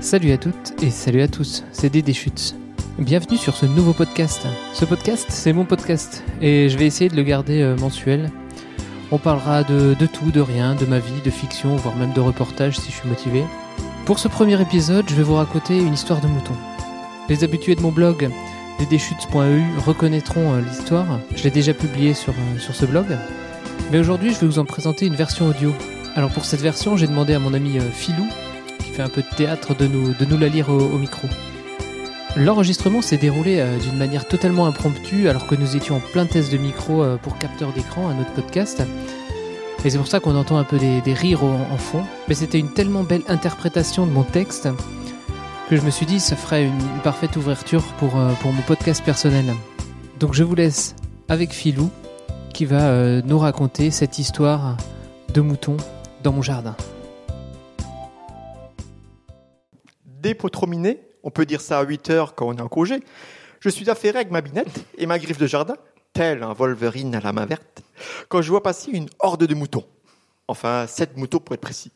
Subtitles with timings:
[0.00, 2.54] Salut à toutes et salut à tous, c'est Dédé Chutes.
[2.98, 4.46] Bienvenue sur ce nouveau podcast.
[4.72, 8.30] Ce podcast, c'est mon podcast et je vais essayer de le garder euh, mensuel.
[9.12, 12.78] On parlera de, tout, de rien, de ma vie, de fiction, voire même de reportage
[12.78, 13.44] si je suis motivé.
[14.06, 16.54] Pour ce premier épisode, je vais vous raconter une histoire de mouton.
[17.28, 18.30] Les habitués de mon blog
[18.78, 21.20] ddchutes.eu reconnaîtront euh, l'histoire.
[21.36, 23.18] Je l'ai déjà publiée sur, euh, sur ce blog.
[23.92, 25.74] Mais aujourd'hui, je vais vous en présenter une version audio.
[26.16, 28.12] Alors pour cette version, j'ai demandé à mon ami qui
[29.00, 31.28] un peu de théâtre, de nous, de nous la lire au, micro.
[32.36, 36.52] L'enregistrement s'est déroulé euh, d'une manière totalement impromptue alors que nous étions en plein test
[36.52, 38.82] de micro euh, pour capteur d'écran à notre podcast.
[39.84, 42.04] Et c'est pour ça qu'on entend un peu des, rires en fond.
[42.28, 44.68] Mais c'était une tellement belle interprétation de mon texte
[45.68, 49.02] que je me suis dit ça ferait une, parfaite ouverture pour, euh, pour mon podcast
[49.02, 49.46] personnel.
[50.18, 50.94] Donc je vous laisse
[51.28, 51.90] avec Philou
[52.52, 54.76] qui va nous raconter cette histoire
[55.32, 55.76] de mouton
[56.22, 56.76] dans mon jardin.
[60.20, 63.00] Dépotrominé, on peut dire ça à 8 heures quand on est en congé,
[63.60, 65.76] je suis affairé avec ma binette et ma griffe de jardin,
[66.12, 67.82] tel un Wolverine à la main verte,
[68.28, 69.86] quand je vois passer une horde de moutons.
[70.48, 71.92] Enfin, sept moutons pour être précis.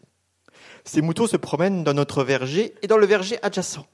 [0.85, 3.87] Ces moutons se promènent dans notre verger et dans le verger adjacent.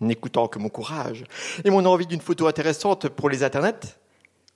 [0.00, 1.24] N'écoutant que mon courage
[1.64, 3.98] et mon envie d'une photo intéressante pour les internets,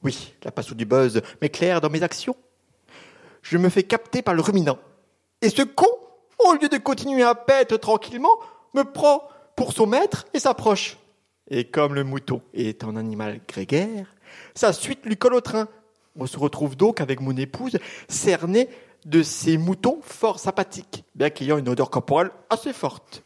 [0.02, 2.36] oui, la passion du buzz m'éclaire dans mes actions,
[3.42, 4.78] je me fais capter par le ruminant.
[5.40, 5.88] Et ce con,
[6.38, 8.38] au lieu de continuer à paître tranquillement,
[8.74, 9.22] me prend
[9.56, 10.96] pour son maître et s'approche.
[11.50, 14.06] Et comme le mouton est un animal grégaire,
[14.54, 15.68] sa suite lui colle au train.
[16.16, 18.68] On se retrouve donc avec mon épouse cernée
[19.04, 23.24] de ces moutons fort sympathiques, bien qu'ayant une odeur corporelle assez forte.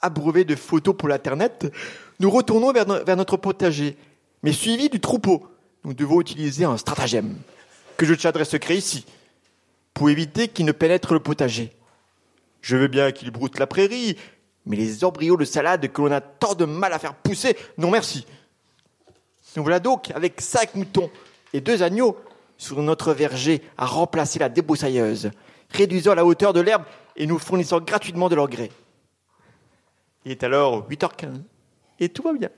[0.00, 1.72] Abreuvés de photos pour l'internet,
[2.20, 3.96] nous retournons vers, no- vers notre potager,
[4.42, 5.46] mais suivis du troupeau.
[5.84, 7.36] Nous devons utiliser un stratagème
[7.96, 9.06] que je tiendrai secret ici,
[9.94, 11.72] pour éviter qu'il ne pénètre le potager.
[12.68, 14.18] Je veux bien qu'il broute la prairie,
[14.66, 17.90] mais les embryons de salade que l'on a tant de mal à faire pousser, non
[17.90, 18.26] merci.
[19.56, 21.10] Nous voilà donc avec cinq moutons
[21.54, 22.18] et deux agneaux
[22.58, 25.30] sur notre verger à remplacer la débroussailleuse,
[25.70, 26.84] réduisant la hauteur de l'herbe
[27.16, 28.70] et nous fournissant gratuitement de l'engrais.
[30.26, 31.40] Il est alors 8h15
[32.00, 32.50] et tout va bien.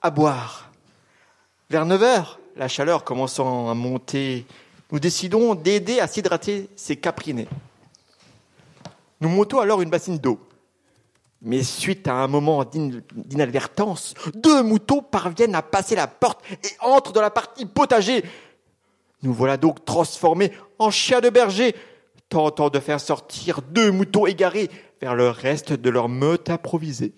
[0.00, 0.70] À boire.
[1.70, 4.46] Vers 9h, la chaleur commençant à monter,
[4.92, 7.48] nous décidons d'aider à s'hydrater ces caprinés.
[9.20, 10.38] Nous montons alors une bassine d'eau.
[11.42, 16.68] Mais suite à un moment d'in- d'inadvertance, deux moutons parviennent à passer la porte et
[16.80, 18.24] entrent dans la partie potager.
[19.22, 21.74] Nous voilà donc transformés en chiens de berger,
[22.28, 27.14] tentant de faire sortir deux moutons égarés vers le reste de leur meute improvisée.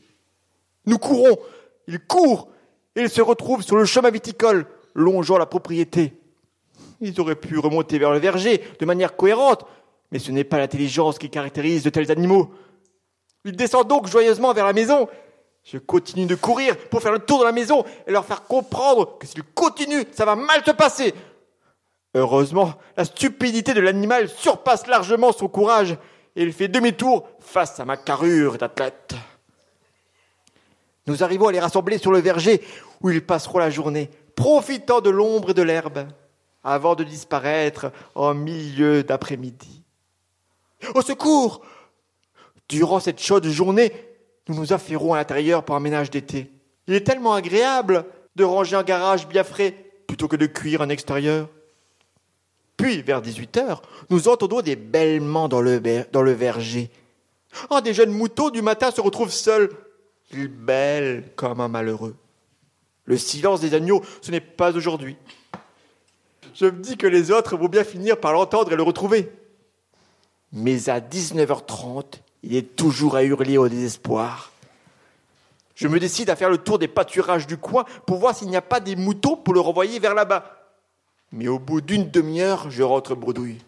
[0.86, 1.36] Nous courons,
[1.88, 2.48] ils courent,
[2.94, 6.12] et ils se retrouvent sur le chemin viticole, longeant la propriété.
[7.04, 9.66] Ils auraient pu remonter vers le verger de manière cohérente,
[10.12, 12.54] mais ce n'est pas l'intelligence qui caractérise de tels animaux.
[13.44, 15.08] Ils descendent donc joyeusement vers la maison.
[15.64, 19.18] Je continue de courir pour faire le tour de la maison et leur faire comprendre
[19.18, 21.12] que s'ils continuent, ça va mal se passer.
[22.14, 25.96] Heureusement, la stupidité de l'animal surpasse largement son courage
[26.36, 29.14] et il fait demi-tour face à ma carrure d'athlète.
[31.08, 32.62] Nous arrivons à les rassembler sur le verger
[33.00, 36.06] où ils passeront la journée, profitant de l'ombre et de l'herbe,
[36.64, 39.82] avant de disparaître en milieu d'après-midi.
[40.94, 41.62] Au secours
[42.68, 43.92] Durant cette chaude journée,
[44.48, 46.50] nous nous affairons à l'intérieur pour un ménage d'été.
[46.86, 49.74] Il est tellement agréable de ranger un garage bien frais
[50.06, 51.50] plutôt que de cuire en extérieur.
[52.78, 55.80] Puis, vers 18 heures, nous entendons des bêlements dans le,
[56.12, 56.90] dans le verger.
[57.68, 59.70] Un des jeunes moutons du matin se retrouve seul.
[60.32, 62.16] Il bêle comme un malheureux.
[63.04, 65.16] Le silence des agneaux, ce n'est pas aujourd'hui.
[66.54, 69.32] Je me dis que les autres vont bien finir par l'entendre et le retrouver.
[70.52, 72.04] Mais à 19h30,
[72.42, 74.52] il est toujours à hurler au désespoir.
[75.74, 78.56] Je me décide à faire le tour des pâturages du coin pour voir s'il n'y
[78.56, 80.44] a pas des moutons pour le renvoyer vers là-bas.
[81.32, 83.58] Mais au bout d'une demi-heure, je rentre bredouille.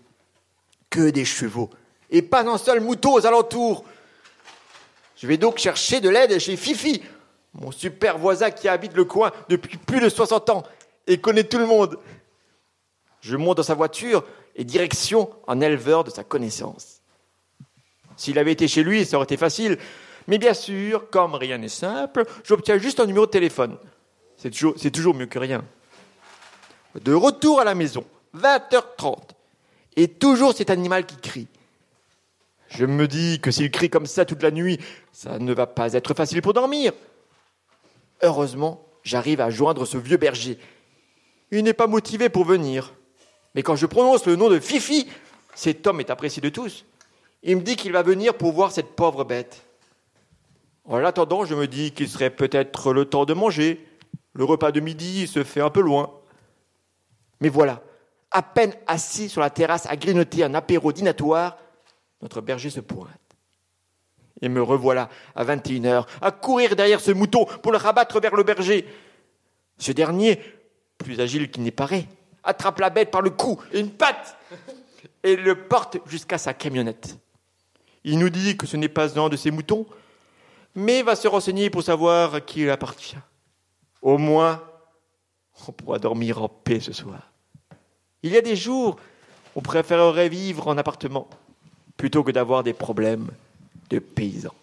[0.90, 1.70] Que des chevaux.
[2.10, 3.84] Et pas un seul mouton aux alentours.
[5.16, 7.02] Je vais donc chercher de l'aide chez Fifi,
[7.54, 10.64] mon super voisin qui habite le coin depuis plus de 60 ans
[11.06, 11.98] et connaît tout le monde.
[13.24, 14.22] Je monte dans sa voiture
[14.54, 17.00] et direction un éleveur de sa connaissance.
[18.18, 19.78] S'il avait été chez lui, ça aurait été facile.
[20.28, 23.78] Mais bien sûr, comme rien n'est simple, j'obtiens juste un numéro de téléphone.
[24.36, 25.64] C'est toujours, toujours mieux que rien.
[27.00, 28.04] De retour à la maison,
[28.36, 29.16] 20h30.
[29.96, 31.48] Et toujours cet animal qui crie.
[32.68, 34.78] Je me dis que s'il crie comme ça toute la nuit,
[35.12, 36.92] ça ne va pas être facile pour dormir.
[38.20, 40.58] Heureusement, j'arrive à joindre ce vieux berger.
[41.52, 42.92] Il n'est pas motivé pour venir.
[43.54, 45.08] Mais quand je prononce le nom de Fifi,
[45.54, 46.84] cet homme est apprécié de tous.
[47.42, 49.64] Il me dit qu'il va venir pour voir cette pauvre bête.
[50.84, 53.86] En l'attendant, je me dis qu'il serait peut-être le temps de manger.
[54.32, 56.10] Le repas de midi se fait un peu loin.
[57.40, 57.82] Mais voilà,
[58.30, 61.56] à peine assis sur la terrasse à grignoter un apéro dînatoire,
[62.20, 63.10] notre berger se pointe.
[64.42, 68.34] Et me revoilà à 21 heures, à courir derrière ce mouton pour le rabattre vers
[68.34, 68.86] le berger.
[69.78, 70.40] Ce dernier,
[70.98, 72.06] plus agile qu'il n'y paraît,
[72.44, 74.36] attrape la bête par le cou une patte
[75.22, 77.16] et le porte jusqu'à sa camionnette.
[78.04, 79.86] Il nous dit que ce n'est pas un de ses moutons,
[80.74, 83.16] mais va se renseigner pour savoir à qui il appartient.
[84.02, 84.62] Au moins,
[85.66, 87.32] on pourra dormir en paix ce soir.
[88.22, 88.96] Il y a des jours,
[89.56, 91.28] on préférerait vivre en appartement
[91.96, 93.28] plutôt que d'avoir des problèmes
[93.90, 94.54] de paysans.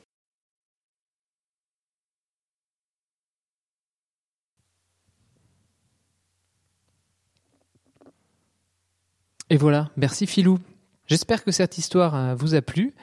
[9.52, 10.60] Et voilà, merci Philou.
[11.08, 12.94] J'espère que cette histoire euh, vous a plu.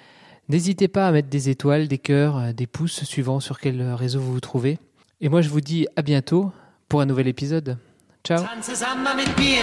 [0.48, 4.18] N'hésitez pas à mettre des étoiles, des cœurs, euh, des pouces, suivant sur quel réseau
[4.18, 4.78] vous vous trouvez.
[5.20, 6.50] Et moi, je vous dis à bientôt
[6.88, 7.76] pour un nouvel épisode.
[8.24, 8.42] Ciao.
[8.42, 9.62] Tanze Samba mit mir,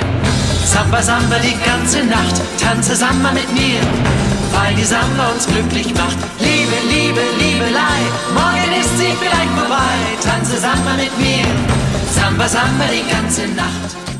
[0.63, 2.39] Samba Samba die ganze Nacht.
[2.59, 3.81] Tanze Samba mit mir,
[4.53, 6.19] weil die Samba uns glücklich macht.
[6.39, 7.99] Liebe, Liebe, Liebelei,
[8.35, 9.97] morgen ist sie vielleicht vorbei.
[10.21, 11.47] Tanze Samba mit mir,
[12.13, 14.14] Samba Samba die ganze Nacht.